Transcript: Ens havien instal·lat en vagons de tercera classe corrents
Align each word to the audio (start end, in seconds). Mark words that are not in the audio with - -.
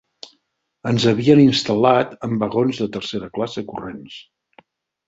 Ens 0.91 1.05
havien 1.11 1.43
instal·lat 1.43 2.17
en 2.29 2.35
vagons 2.45 2.83
de 2.87 2.89
tercera 2.99 3.31
classe 3.39 3.67
corrents 3.71 4.23